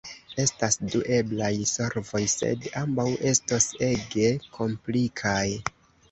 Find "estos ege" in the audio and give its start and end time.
3.33-4.31